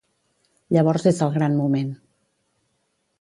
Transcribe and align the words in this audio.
Llavors 0.77 1.05
és 1.11 1.21
el 1.27 1.31
gran 1.37 1.57
moment. 1.59 1.91